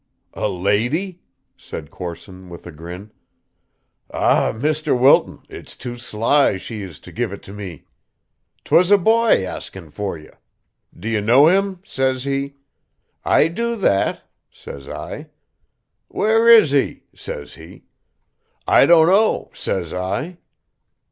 [0.33, 1.21] "A lady?"
[1.55, 3.11] said Corson with a grin.
[4.11, 4.99] "Ah, Mr.
[4.99, 7.85] Wilton, it's too sly she is to give it to me.
[8.65, 10.31] 'Twas a boy askin' for ye.
[10.99, 12.55] 'Do you know him?' says he.
[13.25, 15.27] 'I do that,' says I.
[16.07, 17.83] 'Where is he?' says he.
[18.67, 20.39] 'I don't know,' says I.